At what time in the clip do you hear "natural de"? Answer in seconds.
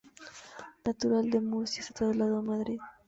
0.83-1.41